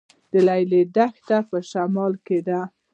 [0.31, 2.59] د لیلی دښته په شمال کې ده